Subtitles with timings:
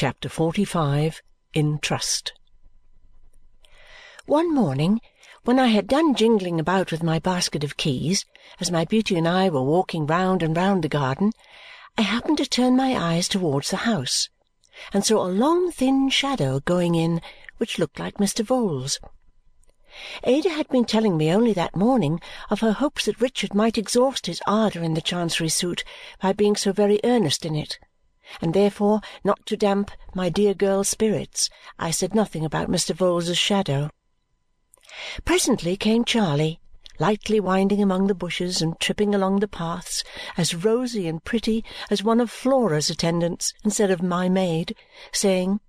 [0.00, 1.20] CHAPTER XLV
[1.52, 2.32] In Trust
[4.24, 5.02] One morning,
[5.44, 8.24] when I had done jingling about with my basket of keys,
[8.58, 11.32] as my Beauty and I were walking round and round the garden,
[11.98, 14.30] I happened to turn my eyes towards the house
[14.94, 17.20] and saw a long thin shadow going in
[17.58, 18.42] which looked like Mr.
[18.42, 19.00] Vholes.
[20.24, 24.24] Ada had been telling me only that morning of her hopes that Richard might exhaust
[24.24, 25.84] his ardour in the Chancery suit
[26.22, 27.78] by being so very earnest in it,
[28.40, 32.94] and therefore, not to damp my dear girl's spirits, I said nothing about Mr.
[32.94, 33.90] Vholes's shadow.
[35.24, 36.60] Presently came Charley,
[36.98, 40.04] lightly winding among the bushes and tripping along the paths,
[40.36, 44.76] as rosy and pretty as one of Flora's attendants instead of my maid,
[45.12, 45.60] saying,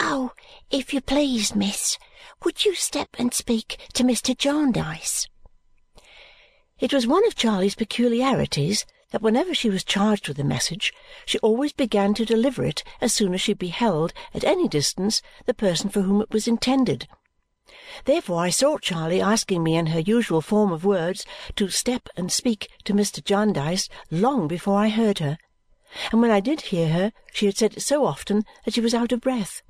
[0.00, 0.32] "Oh,
[0.70, 1.98] if you please, miss,
[2.44, 4.36] would you step and speak to Mr.
[4.36, 5.28] Jarndyce?"
[6.78, 10.92] It was one of Charley's peculiarities that whenever she was charged with a message,
[11.24, 15.54] she always began to deliver it as soon as she beheld, at any distance, the
[15.54, 17.06] person for whom it was intended.
[18.06, 21.24] Therefore I saw Charley asking me in her usual form of words
[21.56, 23.22] to step and speak to Mr.
[23.22, 25.38] Jarndyce long before I heard her,
[26.10, 28.94] and when I did hear her she had said it so often that she was
[28.94, 29.62] out of breath.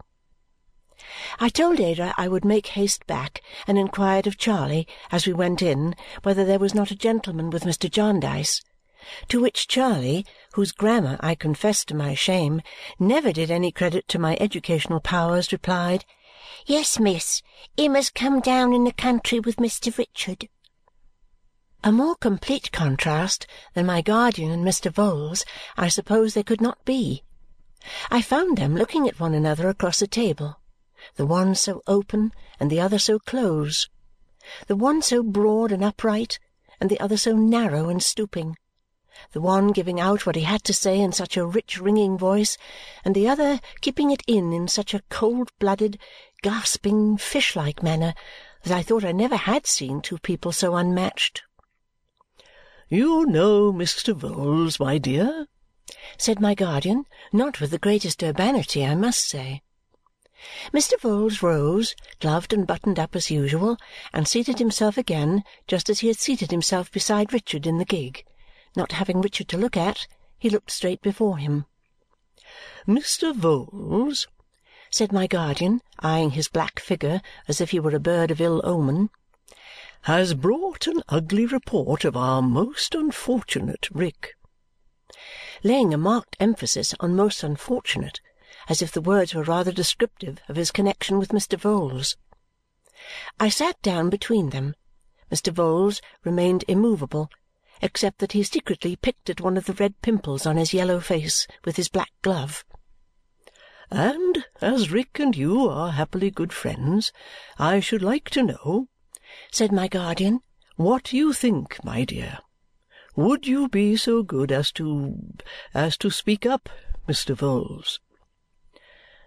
[1.41, 5.61] I told Ada I would make haste back and inquired of Charley as we went
[5.61, 7.91] in whether there was not a gentleman with Mr.
[7.91, 8.63] Jarndyce,
[9.29, 12.63] to which Charley, whose grammar, I confess to my shame,
[12.99, 16.05] never did any credit to my educational powers, replied,
[16.67, 17.43] Yes, miss,
[17.77, 19.97] him has come down in the country with Mr.
[19.97, 20.49] Richard.
[21.85, 24.93] A more complete contrast than my guardian and Mr.
[24.93, 25.45] Vholes
[25.77, 27.25] I suppose there could not be.
[28.11, 30.61] I found them looking at one another across a table,
[31.17, 33.89] the one so open and the other so close,
[34.69, 36.39] the one so broad and upright
[36.81, 38.57] and the other so narrow and stooping,
[39.33, 42.57] the one giving out what he had to say in such a rich ringing voice
[43.05, 45.99] and the other keeping it in in such a cold-blooded,
[46.43, 48.15] gasping, fish-like manner
[48.63, 51.43] that I thought I never had seen two people so unmatched.
[52.89, 54.15] "You know Mr.
[54.15, 55.47] Vholes, my dear?"
[56.17, 59.63] said my guardian, not with the greatest urbanity, I must say.
[60.73, 60.99] Mr.
[60.99, 63.77] Vholes rose, gloved and buttoned up as usual,
[64.13, 68.25] and seated himself again just as he had seated himself beside Richard in the gig.
[68.75, 70.07] Not having Richard to look at,
[70.39, 71.67] he looked straight before him.
[72.89, 73.35] "Mr.
[73.35, 74.27] Vholes,"
[74.91, 78.63] said my guardian, eyeing his black figure as if he were a bird of ill
[78.65, 79.11] omen,
[80.03, 84.37] "has brought an ugly report of our most unfortunate Rick."
[85.63, 88.21] Laying a marked emphasis on most unfortunate,
[88.69, 91.59] as if the words were rather descriptive of his connexion with Mr.
[91.59, 92.17] Vholes.
[93.39, 94.75] I sat down between them.
[95.31, 95.53] Mr.
[95.53, 97.29] Vholes remained immovable,
[97.83, 101.47] except that he secretly picked at one of the red pimples on his yellow face
[101.65, 102.65] with his black glove.
[103.91, 107.13] And as Rick and you are happily good friends,
[107.59, 108.87] I should like to know,"
[109.51, 110.41] said my guardian,
[110.77, 112.39] "what you think, my dear.
[113.17, 115.35] Would you be so good as to
[115.75, 116.71] as to speak up,
[117.07, 117.35] Mr.
[117.35, 117.99] Vholes?"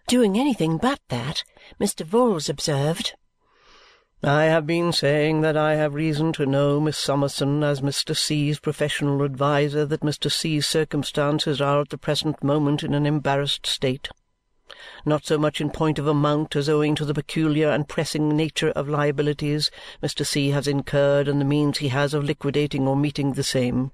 [0.08, 1.44] Doing anything but that,
[1.80, 2.06] Mr.
[2.06, 3.14] Vholes observed,
[4.25, 8.18] "I have been saying that I have reason to know, Miss Summerson, as Mr.
[8.18, 10.30] C.'s professional adviser, that Mr.
[10.30, 14.09] C.'s circumstances are at the present moment in an embarrassed state
[15.06, 18.72] not so much in point of amount as owing to the peculiar and pressing nature
[18.72, 19.69] of liabilities
[20.02, 20.25] Mr.
[20.25, 20.50] C.
[20.50, 23.91] has incurred and the means he has of liquidating or meeting the same.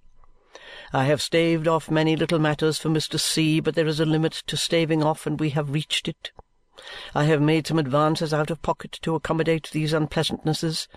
[0.93, 3.19] I have staved off many little matters for Mr.
[3.19, 6.31] C., but there is a limit to staving off, and we have reached it.
[7.13, 10.87] I have made some advances out of pocket to accommodate these unpleasantnesses,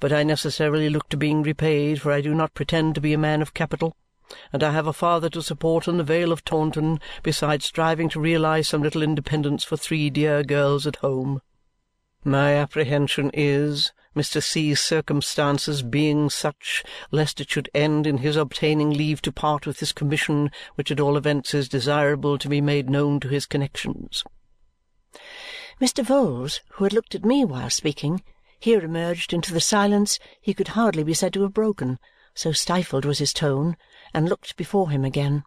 [0.00, 3.18] but I necessarily look to being repaid, for I do not pretend to be a
[3.18, 3.96] man of capital
[4.52, 8.20] and I have a father to support in the Vale of Taunton, besides striving to
[8.20, 11.40] realize some little independence for three dear girls at home.
[12.24, 14.42] My apprehension is, Mr.
[14.42, 19.80] C.'s circumstances being such, lest it should end in his obtaining leave to part with
[19.80, 24.24] his commission, which at all events is desirable to be made known to his connections.
[25.80, 26.04] Mr.
[26.04, 28.20] Vholes, who had looked at me while speaking,
[28.58, 32.00] here emerged into the silence he could hardly be said to have broken,
[32.34, 33.76] so stifled was his tone
[34.12, 35.44] and looked before him again.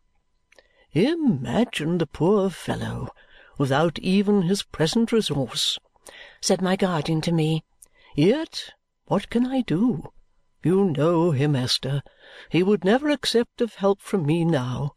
[0.93, 3.09] "Imagine the poor fellow
[3.57, 5.77] without even his present resource,"
[6.39, 7.65] said my guardian to me.
[8.15, 8.69] "Yet
[9.07, 10.13] what can I do?
[10.63, 12.03] You know him, Esther.
[12.49, 14.95] He would never accept of help from me now.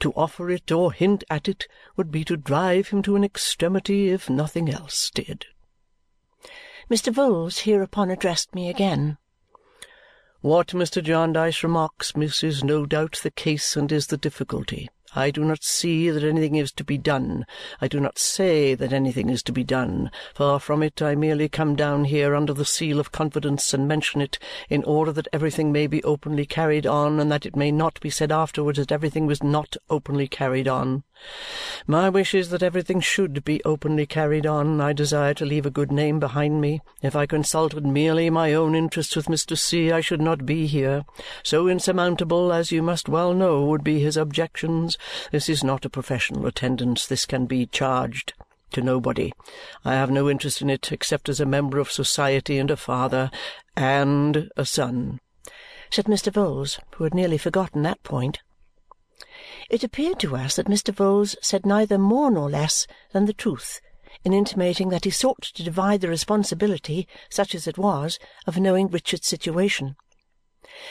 [0.00, 4.10] To offer it or hint at it would be to drive him to an extremity
[4.10, 5.46] if nothing else did."
[6.90, 7.12] Mr.
[7.12, 9.18] Vholes hereupon addressed me again.
[10.40, 11.02] What Mr.
[11.02, 14.90] Jarndyce remarks, miss, is no doubt the case and is the difficulty.
[15.16, 17.46] I do not see that anything is to be done.
[17.80, 20.10] I do not say that anything is to be done.
[20.34, 21.00] Far from it.
[21.00, 24.38] I merely come down here under the seal of confidence and mention it
[24.68, 28.10] in order that everything may be openly carried on and that it may not be
[28.10, 31.04] said afterwards that everything was not openly carried on.
[31.86, 34.80] My wish is that everything should be openly carried on.
[34.80, 36.82] I desire to leave a good name behind me.
[37.02, 39.56] If I consulted merely my own interests with Mr.
[39.56, 41.04] C., I should not be here.
[41.42, 44.98] So insurmountable, as you must well know, would be his objections.
[45.30, 47.06] This is not a professional attendance.
[47.06, 48.32] This can be charged
[48.72, 49.32] to nobody.
[49.84, 53.30] I have no interest in it except as a member of society and a father
[53.76, 55.20] and a son,"
[55.90, 56.32] said Mr.
[56.32, 58.40] Vholes, who had nearly forgotten that point.
[59.70, 60.94] It appeared to us that Mr.
[60.94, 63.80] Vholes said neither more nor less than the truth
[64.24, 68.88] in intimating that he sought to divide the responsibility, such as it was, of knowing
[68.88, 69.96] Richard's situation.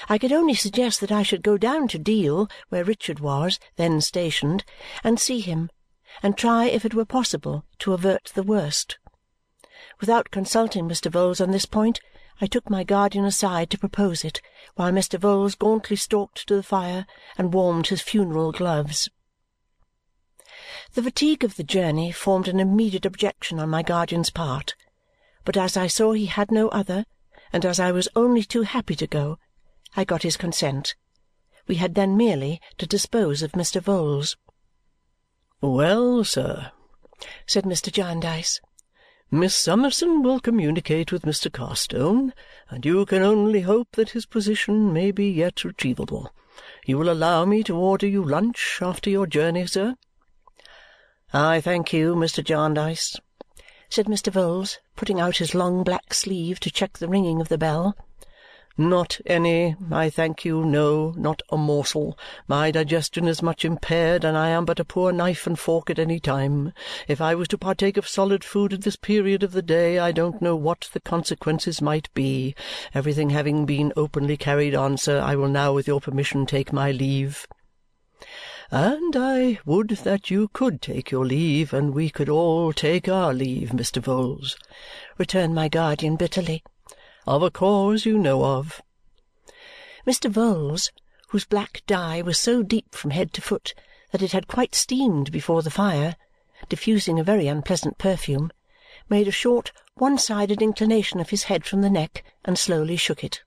[0.07, 3.99] I could only suggest that I should go down to Deal, where Richard was then
[4.01, 4.63] stationed,
[5.03, 5.69] and see him,
[6.21, 8.97] and try if it were possible to avert the worst.
[9.99, 11.11] Without consulting Mr.
[11.11, 11.99] Vholes on this point,
[12.39, 14.41] I took my guardian aside to propose it,
[14.75, 15.19] while Mr.
[15.19, 17.05] Vholes gauntly stalked to the fire
[17.37, 19.09] and warmed his funeral gloves.
[20.93, 24.75] The fatigue of the journey formed an immediate objection on my guardian's part,
[25.45, 27.05] but as I saw he had no other,
[27.51, 29.39] and as I was only too happy to go,
[29.95, 30.95] I got his consent.
[31.67, 33.79] We had then merely to dispose of Mr.
[33.79, 34.35] Vholes.
[35.61, 36.71] "Well, sir,"
[37.45, 37.91] said Mr.
[37.91, 38.59] Jarndyce.
[39.29, 41.51] Miss Summerson will communicate with Mr.
[41.51, 42.33] Carstone,
[42.69, 46.29] and you can only hope that his position may be yet retrievable.
[46.85, 49.95] You will allow me to order you lunch after your journey, sir?"
[51.31, 52.43] "I thank you, Mr.
[52.43, 53.19] Jarndyce,"
[53.89, 54.31] said Mr.
[54.31, 57.95] Vholes, putting out his long black sleeve to check the ringing of the bell.
[58.75, 62.17] Not any, I thank you, no, not a morsel.
[62.47, 65.99] My digestion is much impaired, and I am but a poor knife and fork at
[65.99, 66.73] any time.
[67.07, 70.11] If I was to partake of solid food at this period of the day, I
[70.11, 72.55] don't know what the consequences might be.
[72.95, 76.89] Everything having been openly carried on, sir, I will now, with your permission, take my
[76.89, 77.47] leave."
[78.71, 83.35] "And I would that you could take your leave, and we could all take our
[83.35, 84.01] leave, Mr.
[84.01, 84.55] Vholes,"
[85.19, 86.63] returned my guardian bitterly
[87.25, 88.81] of a cause you know of."
[90.05, 90.29] Mr.
[90.29, 90.91] Vholes,
[91.29, 93.73] whose black dye was so deep from head to foot
[94.11, 96.15] that it had quite steamed before the fire,
[96.69, 98.51] diffusing a very unpleasant perfume,
[99.09, 103.41] made a short one-sided inclination of his head from the neck and slowly shook it.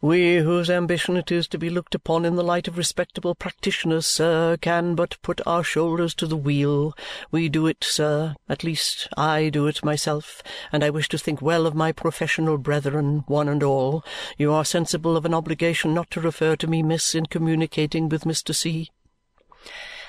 [0.00, 4.06] We whose ambition it is to be looked upon in the light of respectable practitioners,
[4.06, 6.94] sir, can but put our shoulders to the wheel.
[7.30, 11.42] We do it, sir at least I do it myself, and I wish to think
[11.42, 14.04] well of my professional brethren, one and all.
[14.38, 18.24] You are sensible of an obligation not to refer to me, miss, in communicating with
[18.24, 18.54] Mr.
[18.54, 18.90] C."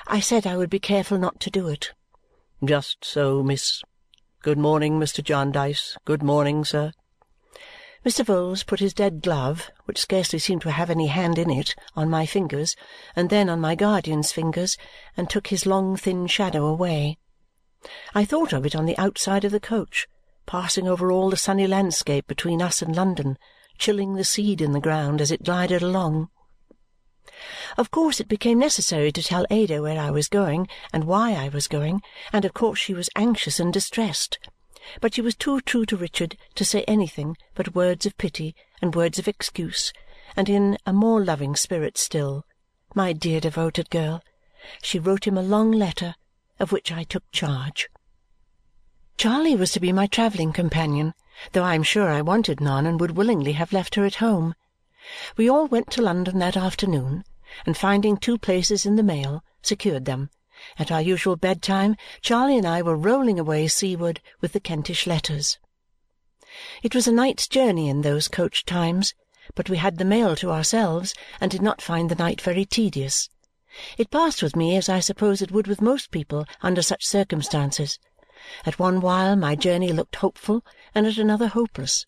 [0.06, 1.92] I said I would be careful not to do it.
[2.64, 3.82] Just so, miss.
[4.42, 5.22] Good morning, Mr.
[5.22, 5.96] Jarndyce.
[6.04, 6.92] Good morning, sir.
[8.08, 8.24] Mr.
[8.24, 12.08] Vholes put his dead glove, which scarcely seemed to have any hand in it, on
[12.08, 12.74] my fingers,
[13.14, 14.78] and then on my guardian's fingers,
[15.14, 17.18] and took his long thin shadow away.
[18.14, 20.08] I thought of it on the outside of the coach,
[20.46, 23.36] passing over all the sunny landscape between us and London,
[23.76, 26.30] chilling the seed in the ground as it glided along.
[27.76, 31.50] Of course it became necessary to tell Ada where I was going and why I
[31.50, 32.00] was going,
[32.32, 34.38] and of course she was anxious and distressed
[35.00, 38.94] but she was too true to Richard to say anything but words of pity and
[38.94, 39.92] words of excuse,
[40.36, 42.44] and in a more loving spirit still,
[42.94, 44.22] my dear devoted girl,
[44.82, 46.14] she wrote him a long letter,
[46.60, 47.88] of which I took charge.
[49.16, 51.14] Charley was to be my travelling companion,
[51.52, 54.54] though I am sure I wanted none and would willingly have left her at home.
[55.36, 57.24] We all went to London that afternoon,
[57.66, 60.30] and finding two places in the mail, secured them
[60.78, 65.58] at our usual bedtime, Charley and I were rolling away seaward with the Kentish letters.
[66.82, 69.14] It was a night's journey in those coach times,
[69.54, 73.28] but we had the mail to ourselves and did not find the night very tedious.
[73.96, 77.98] It passed with me as I suppose it would with most people under such circumstances.
[78.64, 82.06] At one while my journey looked hopeful, and at another hopeless.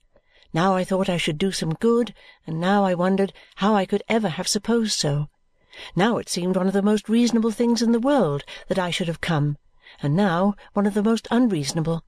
[0.52, 2.14] Now I thought I should do some good,
[2.46, 5.28] and now I wondered how I could ever have supposed so.
[5.96, 9.08] Now it seemed one of the most reasonable things in the world that I should
[9.08, 9.56] have come,
[10.02, 12.04] and now one of the most unreasonable.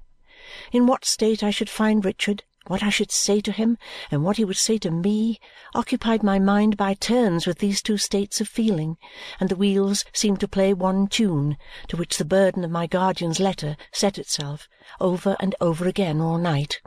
[0.72, 3.78] In what state I should find Richard, what I should say to him,
[4.10, 5.40] and what he would say to me,
[5.74, 8.98] occupied my mind by turns with these two states of feeling,
[9.40, 11.56] and the wheels seemed to play one tune,
[11.88, 14.68] to which the burden of my guardian's letter set itself,
[15.00, 16.80] over and over again all night.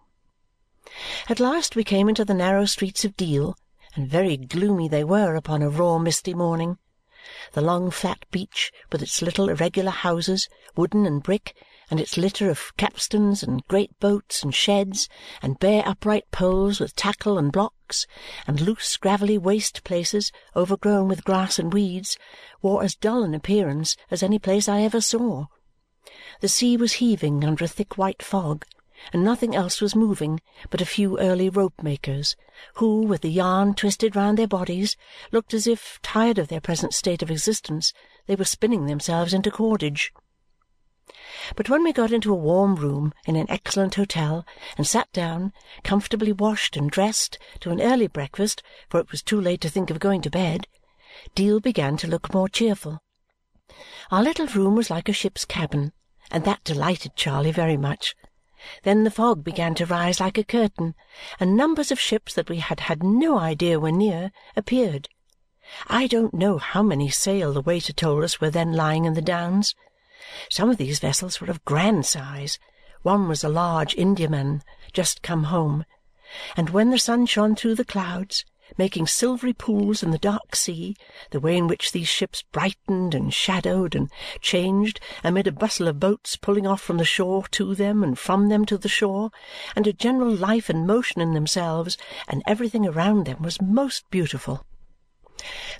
[1.27, 3.57] At last we came into the narrow streets of Deal
[3.95, 6.77] and very gloomy they were upon a raw misty morning.
[7.53, 11.55] the long flat beach with its little irregular houses, wooden and brick,
[11.89, 15.07] and its litter of capstans and great boats and sheds,
[15.41, 18.05] and bare upright poles with tackle and blocks,
[18.45, 22.17] and loose gravelly waste places overgrown with grass and weeds,
[22.61, 25.45] wore as dull an appearance as any place I ever saw.
[26.41, 28.65] The sea was heaving under a thick white fog,
[29.13, 32.35] and nothing else was moving but a few early rope-makers,
[32.75, 34.95] who, with the yarn twisted round their bodies,
[35.31, 37.93] looked as if, tired of their present state of existence,
[38.25, 40.11] they were spinning themselves into cordage.
[41.55, 44.45] But when we got into a warm room in an excellent hotel
[44.77, 49.39] and sat down, comfortably washed and dressed, to an early breakfast, for it was too
[49.39, 50.67] late to think of going to bed,
[51.33, 52.99] Deal began to look more cheerful.
[54.11, 55.93] Our little room was like a ship's cabin,
[56.29, 58.15] and that delighted Charley very much.
[58.83, 60.95] Then the fog began to rise like a curtain,
[61.39, 65.07] and numbers of ships that we had had no idea were near appeared.
[65.87, 69.21] I don't know how many sail the waiter told us were then lying in the
[69.21, 69.75] Downs.
[70.49, 72.57] Some of these vessels were of grand size.
[73.03, 75.85] One was a large Indiaman just come home,
[76.57, 78.45] and when the sun shone through the clouds,
[78.77, 80.95] making silvery pools in the dark sea,
[81.31, 84.09] the way in which these ships brightened and shadowed and
[84.41, 88.49] changed amid a bustle of boats pulling off from the shore to them and from
[88.49, 89.31] them to the shore,
[89.75, 94.65] and a general life and motion in themselves and everything around them, was most beautiful.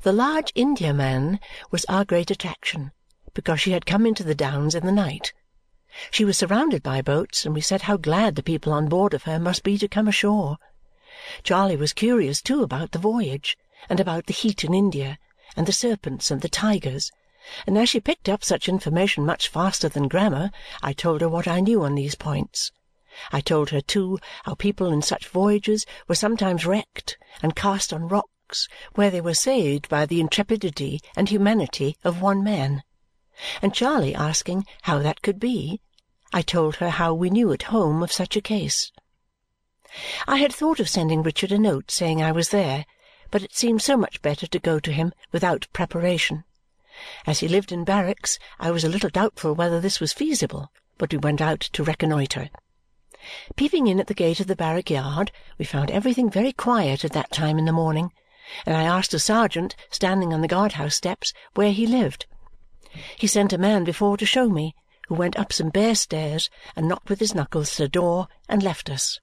[0.04, 1.40] The large Indiaman
[1.72, 2.92] was our great attraction
[3.34, 5.34] because she had come into the Downs in the night.
[6.12, 9.24] She was surrounded by boats, and we said how glad the people on board of
[9.24, 10.58] her must be to come ashore.
[11.44, 13.58] Charley was curious too about the voyage,
[13.90, 15.18] and about the heat in India,
[15.56, 17.12] and the serpents and the tigers,
[17.66, 20.52] and as she picked up such information much faster than grammar,
[20.84, 22.72] I told her what I knew on these points.
[23.32, 28.08] I told her, too, how people in such voyages were sometimes wrecked and cast on
[28.08, 32.84] rocks, where they were saved by the intrepidity and humanity of one man
[33.62, 35.82] and Charley asking how that could be,
[36.32, 38.94] I told her how we knew at home of such a case.
[40.28, 42.86] I had thought of sending Richard a note saying I was there,
[43.32, 46.44] but it seemed so much better to go to him without preparation.
[47.28, 51.12] As he lived in barracks, I was a little doubtful whether this was feasible, but
[51.12, 52.50] we went out to reconnoitre.
[53.56, 57.12] Peeping in at the gate of the barrack yard, we found everything very quiet at
[57.12, 58.14] that time in the morning,
[58.66, 62.28] and I asked a sergeant standing on the guard-house steps where he lived.
[63.18, 64.76] He sent a man before to show me,
[65.08, 68.64] who went up some bare stairs and knocked with his knuckles at a door and
[68.64, 69.20] left us.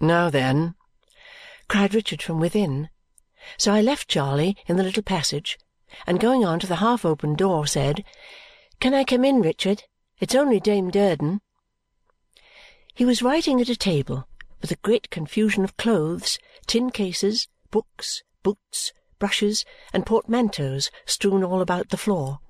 [0.00, 0.74] "Now then!"
[1.68, 2.88] cried Richard from within.
[3.58, 5.58] So I left Charley in the little passage
[6.06, 8.04] and going on to the half-opened door said,
[8.80, 9.84] "Can I come in, Richard?
[10.18, 11.40] It's only Dame Durden."
[12.94, 14.26] He was writing at a table
[14.60, 21.60] with a great confusion of clothes, tin cases, books, boots, brushes, and portmanteaus strewn all
[21.60, 22.40] about the floor.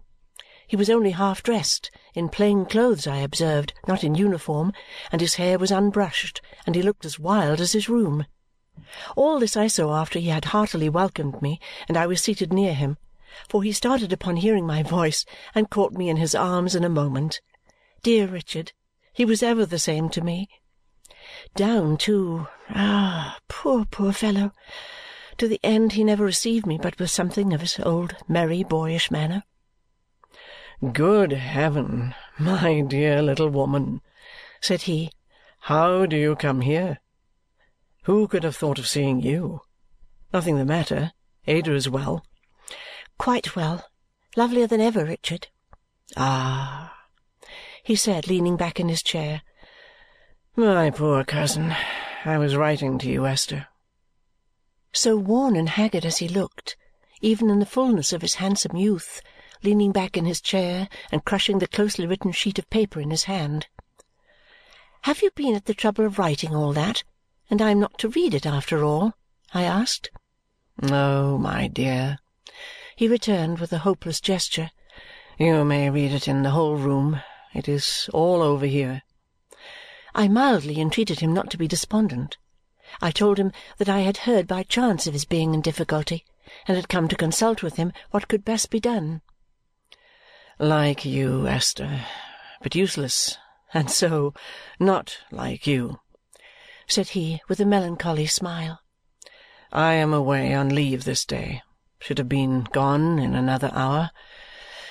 [0.71, 4.73] He was only half dressed, in plain clothes I observed, not in uniform,
[5.11, 8.25] and his hair was unbrushed, and he looked as wild as his room.
[9.17, 11.59] All this I saw after he had heartily welcomed me
[11.89, 12.99] and I was seated near him,
[13.49, 15.25] for he started upon hearing my voice
[15.57, 17.41] and caught me in his arms in a moment.
[18.05, 18.73] Dear Richard,
[19.13, 20.49] he was ever the same to me.
[21.57, 22.47] Down, too.
[22.69, 24.53] Ah, poor, poor fellow!
[25.39, 29.11] To the end he never received me but with something of his old merry boyish
[29.11, 29.43] manner.
[30.93, 34.01] "Good heaven, my dear little woman!"
[34.63, 35.13] said he.
[35.59, 37.01] "How do you come here?
[38.05, 39.61] Who could have thought of seeing you?
[40.33, 41.13] Nothing the matter?
[41.47, 42.25] Ada is well?"
[43.19, 43.91] "Quite well.
[44.37, 45.49] Lovelier than ever, Richard."
[46.17, 46.97] "Ah!"
[47.83, 49.43] he said, leaning back in his chair.
[50.57, 51.77] "My poor cousin!
[52.25, 53.67] I was writing to you, Esther
[54.93, 56.77] so worn and haggard as he looked,
[57.21, 59.21] even in the fullness of his handsome youth,
[59.63, 63.25] leaning back in his chair and crushing the closely written sheet of paper in his
[63.25, 63.67] hand.
[65.03, 67.05] "Have you been at the trouble of writing all that,
[67.51, 69.15] and I am not to read it after all?"
[69.53, 70.11] I asked.
[70.83, 72.19] "Oh, my dear,"
[72.97, 74.71] he returned with a hopeless gesture,
[75.39, 77.21] "you may read it in the whole room.
[77.53, 79.03] It is all over here."
[80.15, 82.39] I mildly entreated him not to be despondent.
[83.01, 86.25] I told him that I had heard by chance of his being in difficulty
[86.67, 89.23] and had come to consult with him what could best be done.
[90.63, 92.05] "Like you, Esther,
[92.61, 93.39] but useless,
[93.73, 94.35] and so
[94.79, 96.01] not like you,"
[96.87, 98.83] said he with a melancholy smile.
[99.73, 101.63] "I am away on leave this day.
[101.99, 104.11] Should have been gone in another hour.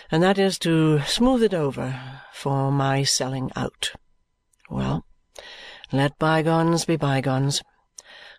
[0.10, 3.92] And that is to smooth it over for my selling out.
[4.72, 5.06] Well,
[5.92, 7.62] let bygones be bygones.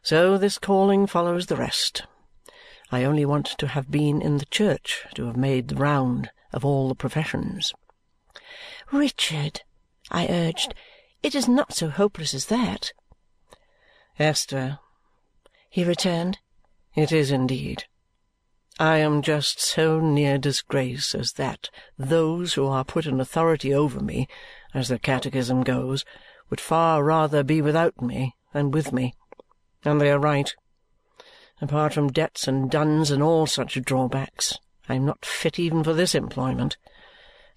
[0.03, 2.03] So this calling follows the rest.
[2.91, 6.65] I only want to have been in the church, to have made the round of
[6.65, 7.73] all the professions.
[8.93, 9.63] Richard,
[10.11, 10.75] I urged,
[11.23, 12.93] it is not so hopeless as that.
[14.19, 14.79] Esther,
[15.69, 16.39] he returned,
[16.95, 17.85] it is indeed.
[18.79, 24.01] I am just so near disgrace as that those who are put in authority over
[24.01, 24.27] me,
[24.73, 26.05] as the catechism goes,
[26.49, 29.15] would far rather be without me than with me.
[29.85, 30.55] And they are right.
[31.61, 34.59] Apart from debts and duns and all such drawbacks,
[34.91, 36.77] I am not fit even for this employment.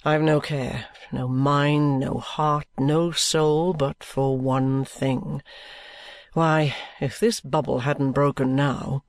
[0.05, 5.41] I have no care, no mind, no heart, no soul, but for one thing.
[6.33, 9.03] Why, if this bubble hadn't broken now,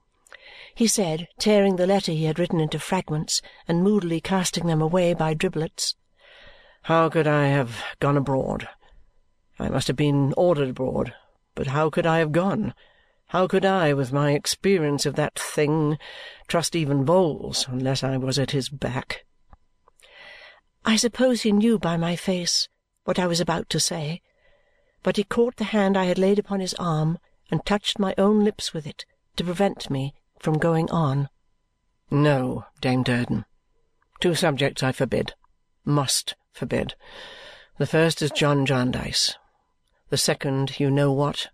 [0.74, 5.12] he said, tearing the letter he had written into fragments and moodily casting them away
[5.12, 5.94] by driblets,
[6.84, 8.70] how could I have gone abroad?
[9.58, 11.12] I must have been ordered abroad,
[11.54, 12.72] but how could I have gone?
[13.28, 15.98] How could I, with my experience of that thing,
[16.46, 19.24] trust even Vholes unless I was at his back?
[20.84, 22.68] I suppose he knew by my face
[23.04, 24.20] what I was about to say,
[25.02, 27.18] but he caught the hand I had laid upon his arm
[27.50, 29.04] and touched my own lips with it
[29.36, 31.28] to prevent me from going on.
[32.10, 33.44] No, Dame Durden.
[34.20, 35.34] Two subjects I forbid,
[35.84, 36.94] must forbid.
[37.78, 39.36] The first is John Jarndyce.
[40.10, 41.48] The second, you know what.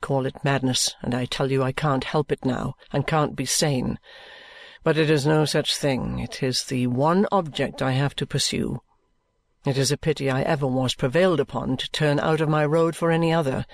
[0.00, 3.44] Call it madness, and I tell you I can't help it now, and can't be
[3.44, 3.98] sane.
[4.82, 6.20] But it is no such thing.
[6.20, 8.80] It is the one object I have to pursue.
[9.66, 12.96] It is a pity I ever was prevailed upon to turn out of my road
[12.96, 13.66] for any other.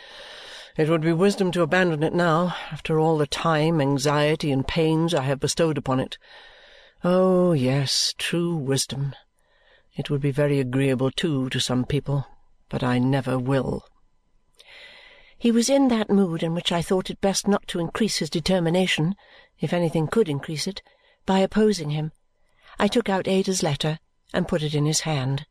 [0.76, 5.14] It would be wisdom to abandon it now, after all the time, anxiety, and pains
[5.14, 6.18] I have bestowed upon it.
[7.04, 9.14] Oh, yes, true wisdom.
[9.94, 12.26] It would be very agreeable, too, to some people,
[12.68, 13.84] but I never will.
[15.46, 18.28] He was in that mood in which I thought it best not to increase his
[18.28, 19.14] determination,
[19.60, 20.82] if anything could increase it,
[21.24, 22.10] by opposing him.
[22.80, 24.00] I took out Ada's letter
[24.34, 25.46] and put it in his hand.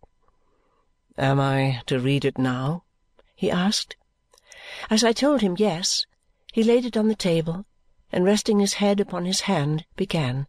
[1.17, 2.83] "Am I to read it now?"
[3.37, 3.95] he asked.
[4.89, 6.05] As I told him yes,
[6.51, 7.65] he laid it on the table
[8.11, 10.47] and resting his head upon his hand began.